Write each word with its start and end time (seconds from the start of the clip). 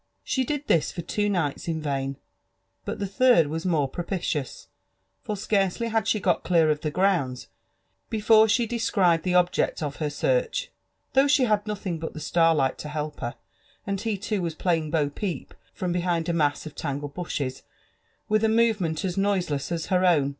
She 0.23 0.43
did 0.43 0.65
this 0.65 0.91
for 0.91 1.03
two 1.03 1.29
nights 1.29 1.67
in 1.67 1.79
vain, 1.79 2.17
but 2.85 2.97
the 2.97 3.05
third 3.05 3.45
was 3.45 3.67
more 3.67 3.87
propitious; 3.87 4.67
for 5.21 5.37
scarcely 5.37 5.89
had 5.89 6.07
she 6.07 6.19
got 6.19 6.43
clear 6.43 6.71
of 6.71 6.81
the 6.81 6.89
grounds, 6.89 7.49
before 8.09 8.49
she 8.49 8.65
descried 8.65 9.21
the 9.21 9.35
object 9.35 9.83
of 9.83 9.97
her 9.97 10.09
search, 10.09 10.71
though 11.13 11.27
she 11.27 11.43
had 11.43 11.67
nothing 11.67 11.99
but 11.99 12.13
the 12.15 12.19
starlight 12.19 12.79
to 12.79 12.89
help 12.89 13.19
her, 13.19 13.35
and 13.85 14.01
ho 14.01 14.15
too 14.15 14.41
was 14.41 14.55
playing 14.55 14.89
bo 14.89 15.07
peep, 15.07 15.53
from 15.71 15.91
behind 15.91 16.27
a 16.27 16.33
mass 16.33 16.65
of 16.65 16.73
tangled 16.73 17.13
bushes, 17.13 17.61
with 18.27 18.43
a 18.43 18.49
movement 18.49 19.05
as 19.05 19.17
noiseless 19.17 19.71
as 19.71 19.85
her 19.85 20.03
own. 20.03 20.29